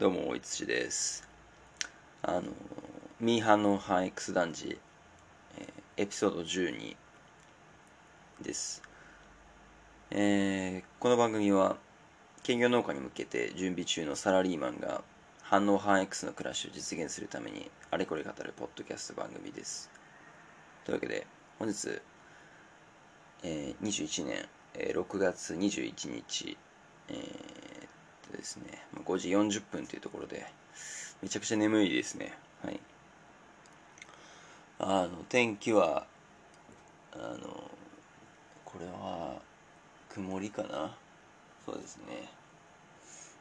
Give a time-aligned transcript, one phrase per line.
[0.00, 1.28] どうも、大津です。
[2.22, 2.44] あの、
[3.20, 4.78] ミーハンのハン X 男児、
[5.58, 6.96] えー、エピソード12
[8.40, 8.82] です。
[10.10, 11.76] えー、この番組は、
[12.42, 15.02] 兼業農家に向けて準備中のサラリーマンが、
[15.42, 19.90] 反応ハン X の暮らしを実現するために、あれこれ語るポッドキャスト番組です。
[20.86, 21.26] というわけで、
[21.58, 22.00] 本日、
[23.42, 26.56] えー、21年、えー、6月21日、
[27.10, 27.69] えー
[28.30, 30.46] とですね、5時40分というところで、
[31.22, 32.32] めちゃくちゃ眠いですね。
[32.62, 32.80] はい。
[34.78, 36.06] あの、天気は、
[37.12, 37.70] あの、
[38.64, 39.40] これは、
[40.08, 40.96] 曇りかな？
[41.64, 42.28] そうですね。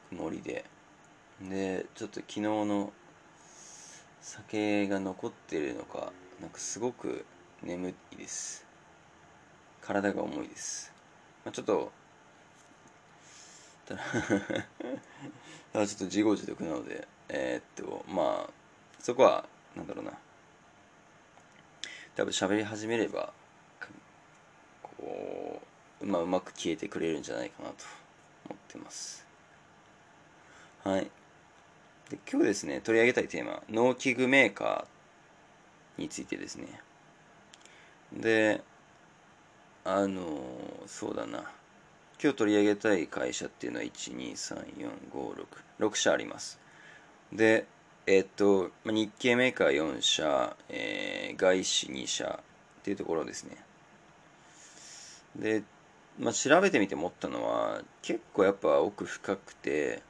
[0.09, 0.65] 曇りで。
[1.41, 2.93] で、ちょっと昨日の
[4.21, 6.11] 酒が残ってるのか、
[6.41, 7.25] なんかすごく
[7.63, 8.65] 眠いです。
[9.81, 10.91] 体が重いです。
[11.45, 11.91] まあ、ちょっと
[13.95, 18.53] ただ ちょっと自業自得なのでえー、っとまあ
[18.99, 20.13] そこはなんだろうな。
[22.15, 23.31] 多分喋り始めれば
[24.83, 25.61] こ
[26.01, 27.85] う、まあ、うまく消えてくれるんじゃないかなと
[28.49, 29.25] 思ってます。
[30.83, 31.09] はい。
[32.09, 36.81] で今日ですね取り上げたいテーマ農機具メーカーについてですね。
[38.11, 38.63] で
[39.85, 40.41] あの
[40.87, 41.49] そうだな。
[42.21, 46.59] 今日取り上げたい会社っていうのは1234566社あります。
[47.31, 47.65] で
[48.07, 52.39] えっと日系メーカー4社、えー、外資2社
[52.79, 53.55] っていうところですね。
[55.35, 55.63] で、
[56.19, 60.01] まあ、調べてみて思ったのは結構やっぱ奥深くて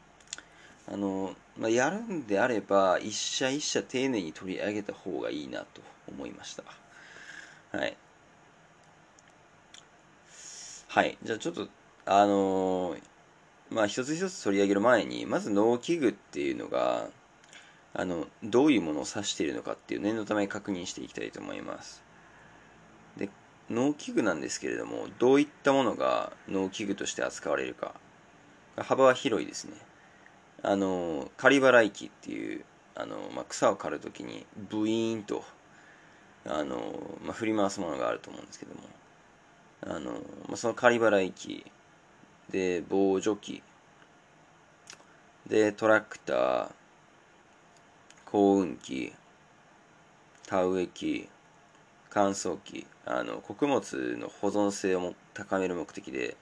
[0.87, 6.63] あの、まあ、やるんであれば一社一社丁寧に取り上げた方がいいなと思いました。
[7.77, 7.95] はい。
[10.87, 11.17] はい。
[11.21, 11.67] じゃあちょっと
[12.11, 13.01] あのー、
[13.69, 17.07] まあ一つ一つ取り上げる前にまず農機具っていうのが
[17.93, 22.01] あのどういうものを指しているのかっていう念のため確認していきたいと思います。
[23.15, 23.29] で
[23.69, 27.93] 農機具なんですけれどもどういったものが農機具として扱われるか。
[28.75, 29.73] 幅は広いですね。
[30.63, 35.43] あの刈り払い機っていうあの、まあ、草を刈るときにブイーンと
[36.47, 38.81] あの、まあ、振り回すものがあると思うんですけども
[39.83, 40.13] あの、
[40.47, 41.65] まあ、その刈り払い機
[42.51, 43.61] で、防除機、
[45.47, 46.71] で、トラクター、
[48.25, 49.13] 耕運機、
[50.47, 51.29] 田植え機、
[52.09, 56.37] 乾燥機、あの、穀物の保存性を高める目的で、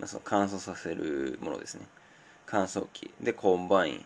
[0.00, 1.86] まあ、その乾燥させるものですね。
[2.46, 4.04] 乾燥機、で、コンバイン。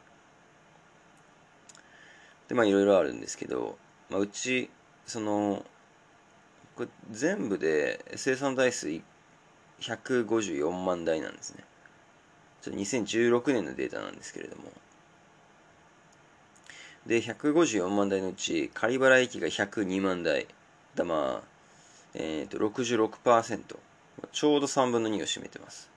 [2.48, 3.78] で、まあいろいろあるんですけど、
[4.10, 4.70] まあ、うち、
[5.06, 5.64] その、
[6.76, 9.02] これ全部で生産台数1
[9.80, 11.64] 154万台なんですね。
[12.62, 14.64] ちょっと2016年のデータなんですけれども。
[17.06, 20.46] で、154万台のうち、刈払い機が102万台。
[20.94, 21.48] だまあ、
[22.14, 23.76] えっ、ー、と、66%。
[24.32, 25.90] ちょうど3分の2を占めてます。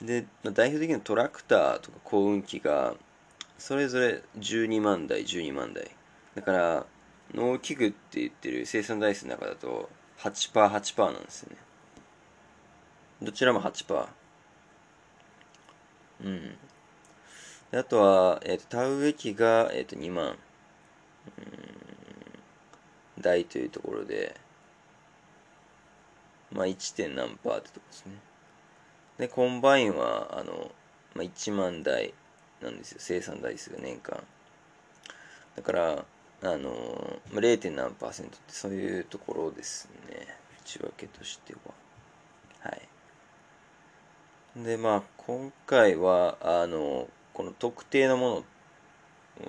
[0.00, 2.94] で、まあ、代表的なトラクターとか耕運機が、
[3.58, 5.90] それぞれ12万台、12万台。
[6.36, 6.86] だから
[7.34, 11.56] 農機具って言ってる生産台数の中だと 8%8% 8%なんですよね。
[13.22, 14.06] どちらも8%
[16.24, 16.56] うん。
[17.72, 20.26] あとは、えーと、田植え機が、えーと、2万。
[20.26, 20.36] うん。
[23.20, 24.36] 台というところで
[26.52, 26.96] まあ 1.
[26.96, 28.12] 点何パーってとこですね。
[29.18, 30.70] でコンバインはあの、
[31.14, 32.14] まあ、1万台
[32.62, 32.98] なんですよ。
[33.00, 34.22] 生産台数が年間。
[35.56, 36.04] だから
[36.42, 37.70] あの 0.
[37.70, 40.26] 何パーセントってそういうところですね。
[40.64, 41.72] 内訳としては。
[42.60, 44.64] はい。
[44.64, 48.44] でまあ今回はあのこの特定のも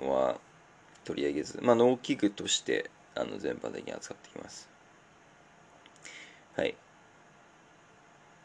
[0.00, 0.36] のは
[1.04, 4.68] 取り上げず、まあ、農機具としてあの全般的に扱っていきます。
[6.56, 6.76] はい。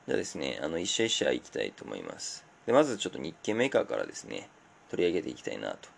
[0.08, 2.46] じゃあですねあの一社一社いきたいと思います。
[2.66, 4.50] でまずちょっと日系メーカーからですね
[4.90, 5.90] 取り上げていきたいなと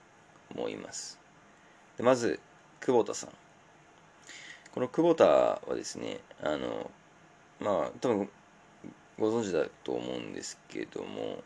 [0.56, 1.25] 思います。
[1.98, 2.40] でまず、
[2.82, 3.30] 久保田さん。
[4.74, 6.92] この久保田はですね、あの、
[7.60, 8.30] まあ、多分
[9.18, 11.42] ご存知だと思うんですけども、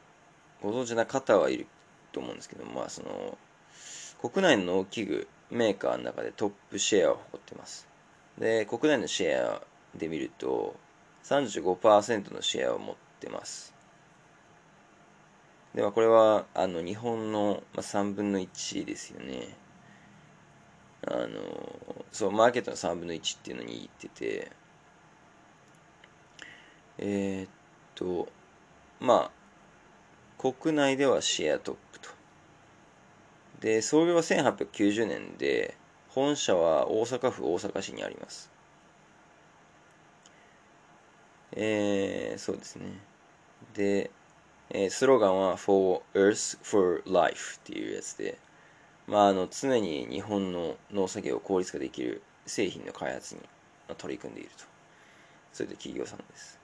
[0.62, 1.68] ご存知な方はいる
[2.12, 3.38] と思うんですけど、まあ、その、
[4.22, 7.88] 国内の農機具メーカーの中でトップシェアを誇ってます。
[8.40, 9.62] で、国内のシェア
[9.96, 10.76] で見ると、
[11.24, 13.74] 35%のシェアを持ってます。
[15.76, 19.56] では、これは、あの、日本の3分の1ですよね。
[21.10, 24.52] あのそうマーケットの3分の1っていうのに言ってて。
[27.02, 27.50] えー、っ
[27.96, 28.28] と
[29.00, 29.32] まあ
[30.38, 32.10] 国内ではシェアトップと。
[33.62, 35.76] で創業は1890年で
[36.10, 38.52] 本社は大阪府大阪市にあります。
[41.54, 43.00] えー、そうですね。
[43.74, 44.12] で、
[44.70, 48.38] えー、スローガンは For Earth for Life っていうやつで。
[49.10, 53.42] まあ、あの常に日本の農作業を効率化できる製品の開発に
[53.98, 54.70] 取り組んでいると。
[55.54, 56.60] そういった企業さんです、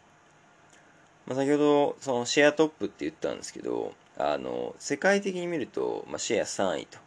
[1.25, 6.97] まあ、先ほどそのシェアトップって言ったんですけどあの世界的に見ると、まあ、シェア3位と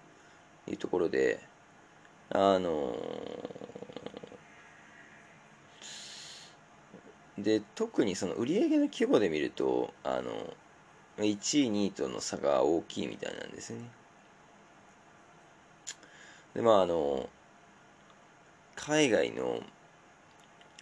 [0.70, 1.40] いうところで
[2.31, 2.94] あの
[7.38, 10.32] で特にその売上の規模で見るとあの
[11.19, 13.81] 1位2位との差が大きいみたいなんですね。
[16.59, 17.29] でまああの
[18.75, 19.61] 海外の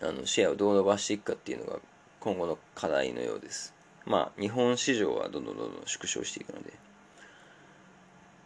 [0.00, 1.80] あのシェアをどう伸ばしていくかっていうのが
[2.18, 3.74] 今後の課題のようです。
[4.06, 6.72] まあ日本市場はどんどんどんどん縮小していくので。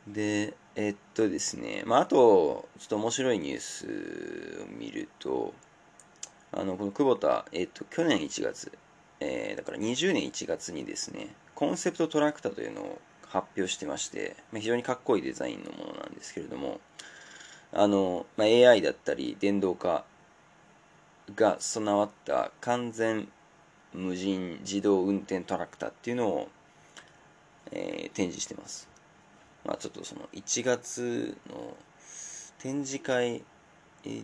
[0.08, 5.54] でえっとですねまああとちょっと面白いニュースを見ると
[6.50, 8.72] あのこの久保田えっと去年1月
[9.20, 13.00] えー、だから20年1月にですねコンセプトトラクターというのを
[13.30, 16.80] 発表してまして、ま非常にかっこいいデザインのものなんですけれども、
[17.72, 20.04] あの、まあ、AI だったり電動化
[21.34, 23.28] が備わった完全
[23.92, 26.48] 無人自動運転トラクターっていうのを、
[27.70, 28.88] えー、展示してます。
[29.64, 31.76] まあちょっとその1月の
[32.58, 33.42] 展示会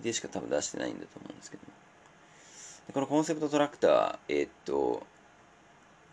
[0.02, 1.62] でしか多分出してないんだと思うんですけど
[2.92, 5.04] このコンセプトトラクター、えー、っと、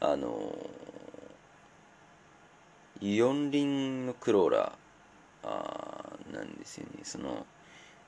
[0.01, 0.57] あの
[2.99, 6.02] 四輪のクローラーあー
[6.33, 7.01] なんですよね。
[7.03, 7.45] その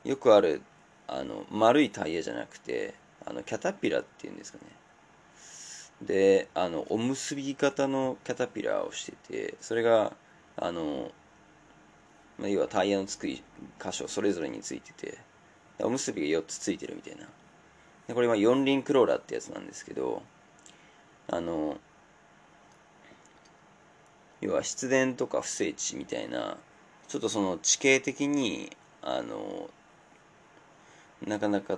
[0.03, 0.61] よくある
[1.07, 2.93] あの丸いタイヤじゃなくて
[3.25, 4.65] あのキャタピラっていうんですかね。
[6.01, 10.13] であのおむすび型のキャタピラーをしててそれが
[10.57, 11.11] あの、
[12.37, 13.41] まあ、要はタイヤのつく箇
[13.91, 15.17] 所それぞれについてて
[15.79, 17.27] おむすびが4つついてるみたいな。
[18.07, 20.21] でこれは四輪クローラーってやつなんですけど
[21.27, 21.77] あの
[24.41, 26.57] 要は失電とか不整地みたいな
[27.07, 28.71] ちょっとその地形的に
[29.01, 29.69] あの
[31.25, 31.77] なかなか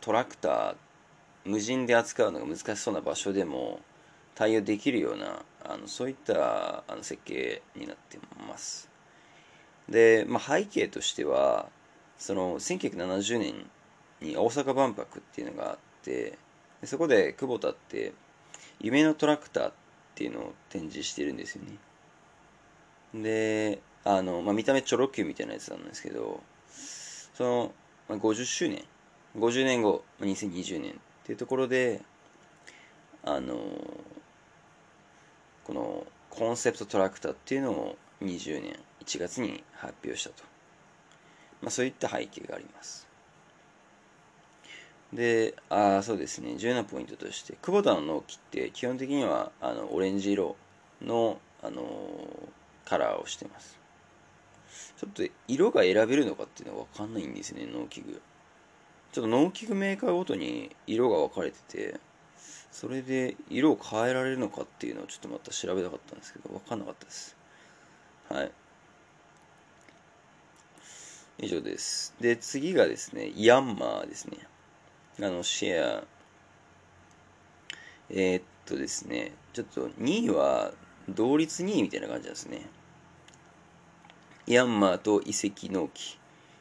[0.00, 0.74] トラクター
[1.44, 3.80] 無人で扱うのが難しそうな場所でも
[4.34, 8.18] 対応できるようなあのそういったあの設計になって
[8.48, 8.88] ます。
[9.88, 11.68] で、まあ、背景としては
[12.18, 13.54] その1970年
[14.20, 16.38] に大阪万博っていうのがあって
[16.84, 18.12] そこで久保田って
[18.80, 19.72] 夢のトラクターっ
[20.14, 21.62] ていうのを展示してるんですよ
[23.12, 23.22] ね。
[23.22, 26.40] であの、まあ、見た目チョロ Q みたいなやつなんですけど
[27.34, 27.72] その、
[28.08, 28.84] まあ、50周年。
[29.38, 30.94] 50年後2020年っ
[31.24, 32.02] ていうところで
[33.24, 33.54] あの
[35.62, 40.42] このコンセプトトラクターっていうのを20年1月に発表したと、
[41.62, 43.06] まあ、そういった背景があります。
[45.12, 50.56] で、あそうですね、重要なポイントとして、久保田の納期って基本的にはあのオレンジ色
[51.02, 51.82] の、あの
[52.84, 53.79] カラーをしてます。
[55.00, 58.20] ちょっと色が選べるのかっていうのは分かんないんですね、農機具。
[59.12, 61.98] ちょっと農機具メーカーごとに色が分かれてて、
[62.70, 67.34] それで色を変えられるのかっていうのをちょっとまた調べたかったんですけど、分かんなかったです。
[68.28, 68.52] はい。
[71.38, 72.14] 以上です。
[72.20, 74.36] で、次がですね、ヤンマーですね。
[75.18, 76.04] あの、シェア、
[78.10, 80.74] えー、っとですね、ちょっと2位は
[81.08, 82.68] 同率2位みたいな感じなんですね。
[84.46, 86.18] ヤンマーと遺跡納期。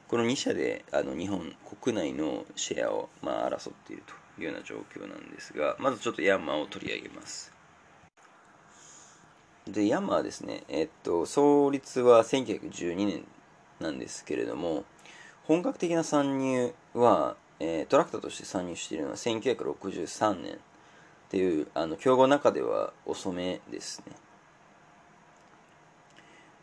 [0.08, 7.54] この2社であの日本国内のシェアを、まあ、争っているというような状況なんですが、まずちょっとヤンマーを取り上げます。
[9.68, 13.24] で、ヤンマーですね、えっと、創立は1912年
[13.80, 14.84] なんですけれども、
[15.46, 20.58] 本格的な参入は、えー、トラクターとして参入しているのは1963年っ
[21.30, 24.14] ていうあの競合の中では遅めですね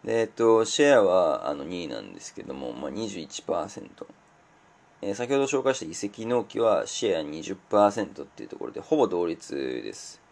[0.06, 4.06] でえっとシェアはあの2位なんですけども、まあ、21%、
[5.02, 10.22] えー、先ほど紹介した遺跡納期はシェア20%っていうところでほぼ同率です。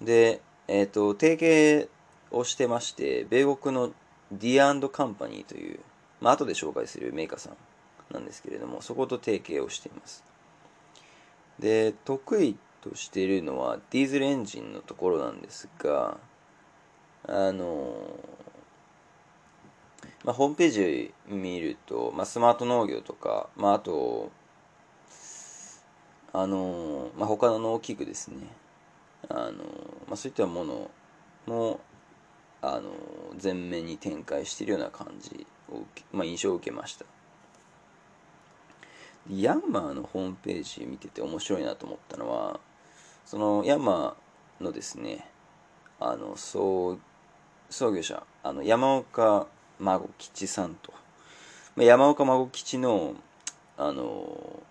[0.00, 1.90] でえっと提携
[2.30, 3.92] をしてまして米国の
[4.32, 5.80] ディアカンパニーという、
[6.22, 10.24] まあ後で紹介するメーカーさんなんですけれどもそこと提携をしています。
[11.58, 16.16] で得意としているのはディーゼルエンジンのところなんですが
[17.28, 17.94] あの
[20.24, 24.30] まあ、ホームページ見ると、まあ、スマート農業とか、まあ、あと
[26.32, 28.46] あの、まあ、他の農機具ですね。
[29.28, 29.64] あの、
[30.08, 30.90] まあ、そういったもの
[31.46, 31.80] も
[32.60, 32.92] あの
[33.42, 37.04] 前面に展開しているような感じを、まあ、印象を受けました。
[39.30, 42.58] ヤンマーのホームページ見てて面白いなと思ったのは
[43.24, 45.28] そのヤンマーのですね
[46.00, 46.98] あの創
[47.70, 49.46] 創業者あの山岡
[49.82, 50.92] 孫吉さんと、
[51.76, 53.14] まあ、山岡孫吉の
[53.76, 54.62] あの、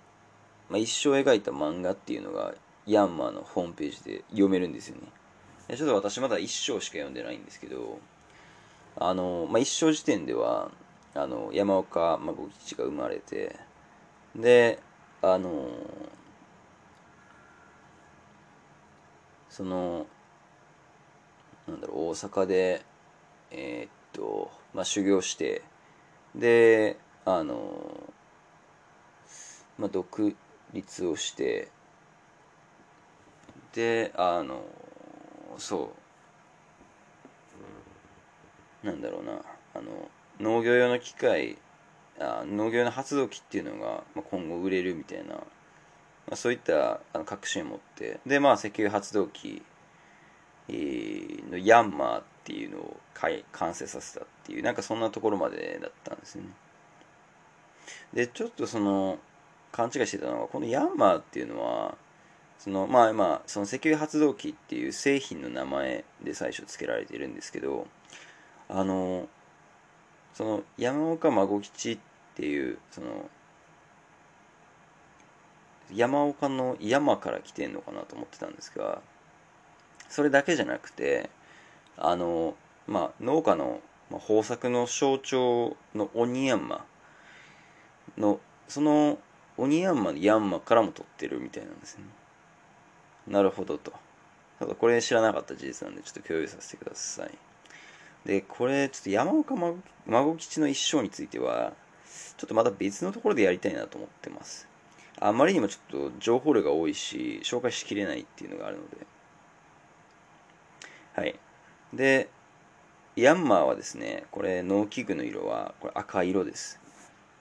[0.70, 2.54] まあ、一生描いた漫画っていうのが
[2.88, 5.76] ヤンマーのホームページで読めるんですよね。
[5.76, 8.00] ちょっと私まだ一章しか読んでないんですけど
[8.98, 10.70] あの、まあ、一章時点では
[11.14, 13.56] あの山岡孫吉が生まれて
[14.36, 14.80] で
[15.22, 15.70] あの
[19.50, 20.08] その
[21.68, 22.82] なんだろう大阪で
[23.52, 25.62] えー、っとまあ修行して
[26.36, 28.14] であの
[29.78, 30.36] まあ独
[30.74, 31.70] 立をして
[33.74, 34.64] であの
[35.58, 36.02] そう。
[38.84, 39.34] なんだろうな
[39.76, 41.58] あの農業用の機械
[42.20, 45.42] あ農業の発動機っていうのが、まあ、今後売れるみたいな、ま
[46.32, 49.62] あ、そういったあの確信を持ってでまあ石油発動機
[50.70, 52.98] のヤンマーっていうのを
[53.52, 56.50] 完成させたっていうなんかそんなところまでだったんですよね。
[58.14, 59.20] でちょっとその
[59.72, 61.96] 勘違いしてたのはこのヤンマーっていうのは
[62.60, 67.88] そのまあまあその石油発動機っていう製品の名前で最初付けられてるんですけど
[68.70, 69.28] あの
[70.34, 72.00] その山岡孫吉っ
[72.36, 73.30] ていうその
[75.94, 79.02] 山岡の山から来てんのかなと思ってたんですが
[80.10, 81.30] それだけじゃなくて
[81.98, 82.56] あの
[82.88, 83.80] まあ農家の
[84.10, 86.86] まあ豊作の象徴の鬼山
[88.18, 89.20] のその
[89.58, 92.04] 鬼山のヤンマからも取ってるみたいなんですね
[93.28, 93.94] なるほどと
[94.60, 97.32] ただこれ知らなかった事実なんでちょっと共有させてください
[98.26, 101.74] で、これ、ちょっと山岡孫吉の一生については、
[102.38, 104.68] ちょっとまた別のところでやりたいなと思ってます。
[105.20, 108.98] あまりにもちょっと情報量が多いし、紹介しきれないっていうのがあるので。
[111.16, 111.36] はい。
[111.94, 112.30] で、
[113.16, 116.80] ヤンマーはですね、これ、農機具の色は、これ赤色です。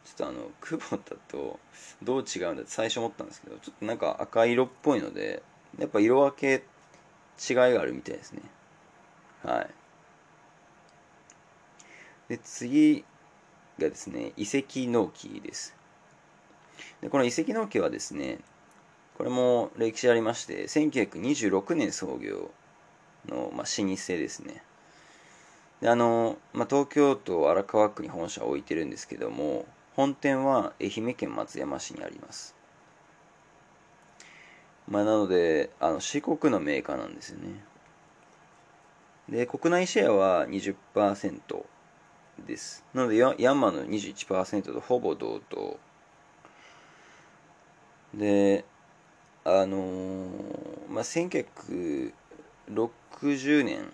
[0.04, 1.58] ちょっとあの、クボタと
[2.02, 5.42] どう違うんだって最初思ったんですけど、ちょっとなんか赤色っぽいので、
[5.78, 6.64] やっぱ色分け
[7.48, 8.42] 違いがあるみたいですね。
[9.44, 9.70] はい。
[12.30, 13.04] で次
[13.80, 15.74] がですね遺跡納期です
[17.02, 18.38] でこの遺跡納期はですね
[19.18, 22.52] これも歴史ありまして1926年創業
[23.28, 24.62] の、まあ、老舗ですね
[25.80, 32.54] であの、まあ、東京都荒川区に本社を置いてるんですけども本店は愛媛県松山市にあります
[34.88, 37.62] まあ、なのであの四国のメーカーなんですよね
[39.28, 40.74] で国内シェアは20%
[42.46, 42.84] です。
[42.94, 45.78] なのでヤ、ンマの21%とほぼ同等。
[48.14, 48.64] で、
[49.44, 50.28] あのー、
[50.88, 51.04] まあ、
[52.72, 53.92] 60年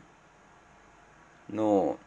[1.51, 1.99] の、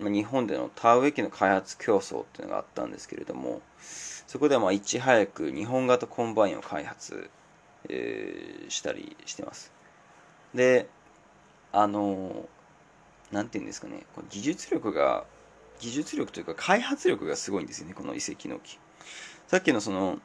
[0.00, 7.30] 日本での田植え機の開発競争っていうのがあったんですけれども、そこではまあいち早く日本型コンバインを開発、
[7.88, 9.72] えー、したりしてます。
[10.54, 10.88] で、
[11.72, 15.24] あのー、なんていうんですかね、技術力が
[15.80, 18.78] 技術力というか開発力がすごいんですよねこの井関農機
[19.46, 20.18] さっきのその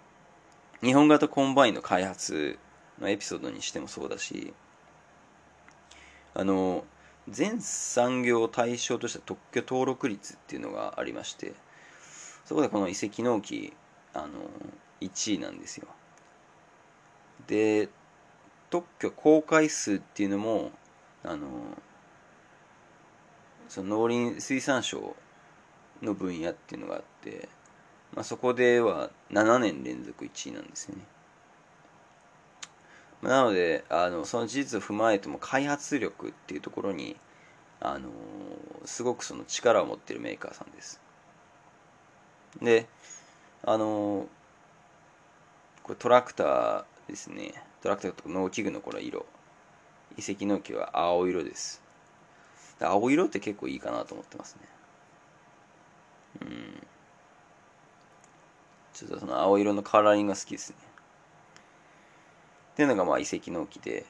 [0.81, 2.57] 日本型コンバインの開発
[3.01, 4.53] のエピソードにしてもそうだし
[6.39, 6.85] あの
[7.27, 11.51] 全産業を対象とした特許登録率っていうのがありまして
[12.45, 13.73] そこでこの井関農機
[14.13, 14.27] あの
[15.01, 15.87] 1位なんですよ
[17.47, 17.89] で
[18.69, 20.71] 特許公開数っていうのも
[21.25, 21.47] あの
[23.67, 25.17] その農林水産省
[26.01, 27.49] の分野っていうのがあって、
[28.13, 31.01] まあ、そこでは7年連続1位なんですよね。
[33.21, 37.17] なのであのその事実を踏まえても開発力っていうところに
[37.81, 38.09] あの
[38.85, 41.01] すごくその力を持ってるメーカーさんです。
[42.61, 42.87] で
[43.63, 44.27] あの
[45.83, 49.25] これトラクターですねトラクターとか農機具のこれ色
[50.17, 51.81] 遺跡農機は青色です
[52.79, 54.67] 青色って結構いいかなと思ってますね
[56.41, 56.87] うん。
[58.93, 60.75] ちょっとその青色のカラーリングが好きですね。
[62.79, 64.05] っていうのがまあ遺跡納期で、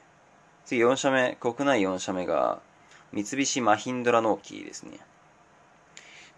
[0.64, 2.60] 次4社目、国内4社目が
[3.10, 5.00] 三菱マヒンドラ納期ですね。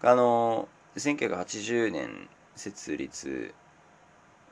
[0.01, 3.53] あの、1980年設立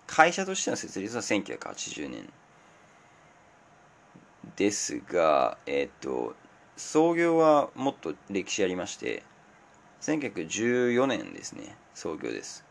[0.06, 2.30] 会社としての設立は1980年
[4.58, 6.36] ですが、えっ、と、
[6.78, 9.24] 創業はもっと歴史ありまして、
[10.02, 12.64] 1914年ですね、創業です。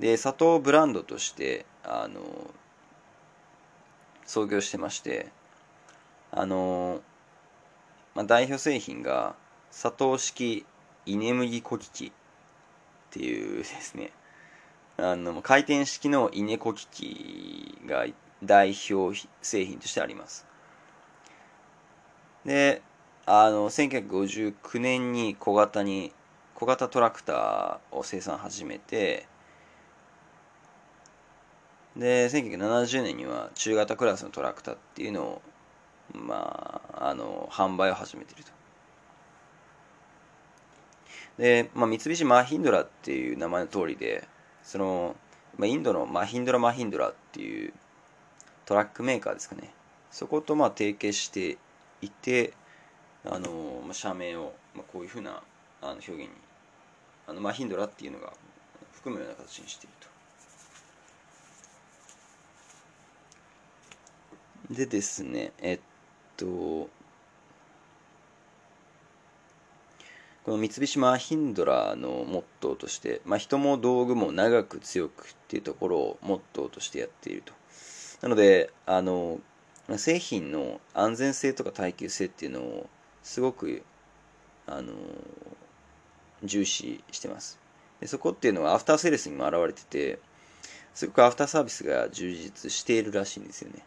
[0.00, 2.22] で、砂糖ブランドとして、あの、
[4.26, 5.28] 創業してまして、
[6.30, 7.00] あの、
[8.14, 9.34] まあ、代表製品が
[9.70, 10.66] 砂糖式
[11.06, 12.12] 稲麦粉機器っ
[13.10, 14.10] ていうですね。
[14.98, 18.06] あの回転式の稲粉機器が
[18.44, 20.46] 代表製品としてあります。
[22.44, 22.82] で
[23.24, 26.12] あの1959年に小型に
[26.54, 29.26] 小型トラクターを生産始めて
[31.96, 35.42] で1970年には中型クラスのトラクターっていうのを
[36.14, 38.50] まああの販売を始めていると。
[41.38, 44.26] で、まあ、三菱マヒンドラっていう名前の通りで
[44.62, 45.16] その、
[45.56, 47.72] まあ、インドのマヒンドラマヒンドラっていう
[48.64, 49.72] トラックメーカーですかね。
[50.10, 51.56] そことまあ提携して
[52.02, 52.52] いて
[53.24, 55.42] あの、まあ、社名を、まあ、こういうふうな
[55.80, 56.28] あの表現に
[57.26, 58.32] あのマヒンドラっていうのが
[58.92, 60.12] 含むような形にしていると
[64.72, 65.80] でですねえっ
[66.36, 66.88] と
[70.44, 77.52] この三菱マーヒンドラのモットーとして、まあ、人も道具も長く強くっていうところをモットーとしてやっていると。
[78.22, 79.40] なのであの
[79.96, 82.88] 製品の安全性とか耐久性っていうのを
[83.22, 83.82] すごく
[84.66, 84.92] あの
[86.42, 87.60] 重視してます。
[88.00, 90.18] でそこっていうのはアフターセールスにも現れてて
[90.92, 93.84] すごくアフターサービスが充実しているらしいんですよね。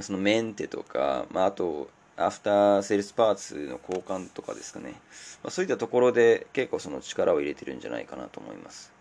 [0.00, 4.92] そのメンテとか、まあ、あとアフターセールスパーツの交換とかですかね、
[5.42, 8.92] まあ、そういったところで結構その力を入れてるんじゃないかなと思います。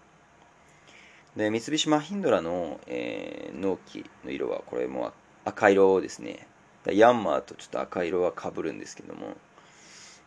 [1.36, 5.14] で三菱マヒンドラの、えー、納期の色はこれも
[5.46, 6.48] 赤色ですね。
[6.86, 9.36] ヤンマーとちょっと赤色はかぶるんですけども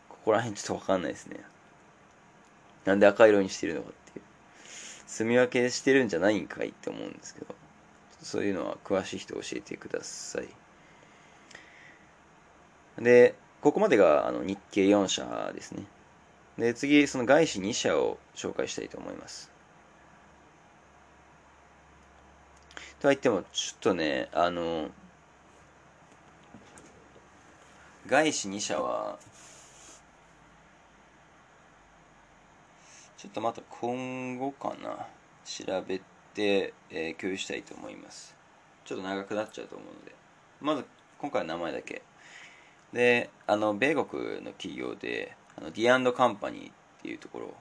[0.08, 1.40] ここら辺ちょっとわかんないですね。
[2.84, 4.24] なんで赤色にしてるのかっていう。
[5.06, 7.54] 住み分けしてるんじゃないんかいって思うんですけど。
[8.22, 10.48] そういうのは詳しい人教えてください
[13.00, 15.84] で、ここまでがあの日経4社ですね。
[16.58, 19.50] で、次、その外資2社を紹介したいと思います。
[23.00, 24.90] とは言っても、ちょっとね、あの、
[28.06, 29.18] 外資2社は、
[33.16, 35.06] ちょっとまた今後かな、
[35.44, 38.36] 調べて、えー、共有したいと思います。
[38.84, 40.14] ちょっと長くなっちゃうと思うので、
[40.60, 40.84] まず
[41.18, 42.02] 今回の名前だけ。
[42.92, 47.54] であの米国の企業であのディアンドカンパニーっていうところ。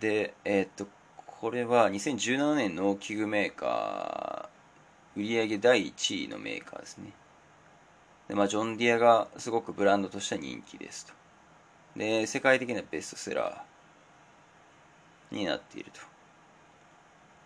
[0.00, 0.86] でえー、っと
[1.26, 7.12] これは2017年の農機具メーカー売上第1位のメーカーですね。
[8.28, 11.12] で、まあ、ジョン・ディアがすごくブランドとしては人気ですと。
[11.96, 13.63] で世界的なベストセラー。
[15.34, 15.90] になっている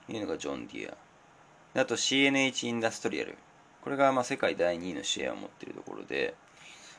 [0.07, 0.97] というのがジョン・ディア
[1.81, 3.37] あと CNH インダストリアル。
[3.83, 6.35] これがまあ世界第2位のシェアを持っているところで、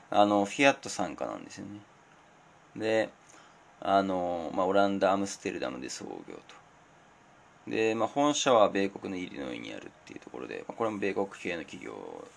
[0.10, 1.80] あの、フィアット傘下なんですよね。
[2.76, 3.10] で、
[3.82, 7.70] あの、まあ、オランダ、アムステルダムで創業と。
[7.70, 12.28] で、まあ、本社は米国のイリノイにあるっていうところで、まあ、これも米国系の企業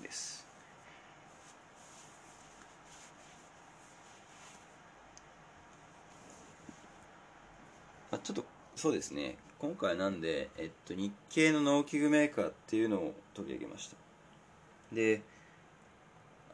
[0.00, 0.41] です。
[8.12, 8.44] まあ、ちょっと
[8.76, 9.38] そうですね。
[9.58, 13.96] 今回なんで、えっと、日系の農機具メーカーっていうのを取り上げました。
[14.94, 15.22] で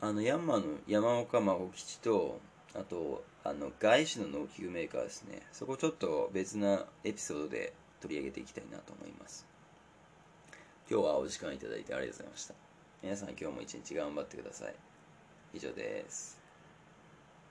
[0.00, 2.38] あのヤンマーの山岡孫吉と
[2.74, 5.42] あとあの外資の農機具メーカーですね。
[5.52, 9.44] そこちょっと別なエピソードで取り上げていきたいなと思います。
[10.88, 12.54] 今日はお時間いただいてありがとうございました。
[13.02, 14.74] 皆さん今日も一日頑張ってください。
[15.54, 16.37] 以上です。